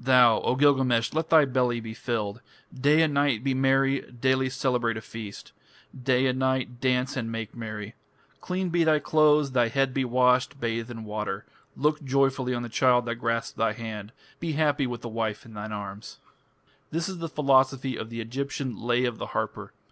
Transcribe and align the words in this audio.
Thou, 0.00 0.40
O 0.40 0.56
Gilgamesh, 0.56 1.12
let 1.14 1.30
thy 1.30 1.44
belly 1.44 1.78
be 1.78 1.94
filled! 1.94 2.40
Day 2.74 3.02
and 3.02 3.14
night 3.14 3.44
be 3.44 3.54
merry, 3.54 4.00
Daily 4.10 4.50
celebrate 4.50 4.96
a 4.96 5.00
feast, 5.00 5.52
Day 6.02 6.26
and 6.26 6.40
night 6.40 6.80
dance 6.80 7.16
and 7.16 7.30
make 7.30 7.54
merry! 7.54 7.94
Clean 8.40 8.68
be 8.68 8.82
thy 8.82 8.98
clothes, 8.98 9.52
Thy 9.52 9.68
head 9.68 9.94
be 9.94 10.04
washed, 10.04 10.58
bathe 10.58 10.90
in 10.90 11.04
water! 11.04 11.46
Look 11.76 12.02
joyfully 12.02 12.52
on 12.52 12.64
the 12.64 12.68
child 12.68 13.04
that 13.06 13.14
grasps 13.22 13.52
thy 13.52 13.74
hand, 13.74 14.10
Be 14.40 14.54
happy 14.54 14.88
with 14.88 15.02
the 15.02 15.08
wife 15.08 15.44
in 15.46 15.54
thine 15.54 15.70
arms! 15.70 16.18
This 16.90 17.08
is 17.08 17.18
the 17.18 17.28
philosophy 17.28 17.96
of 17.96 18.10
the 18.10 18.20
Egyptian 18.20 18.76
"Lay 18.76 19.04
of 19.04 19.18
the 19.18 19.26
Harper". 19.38 19.72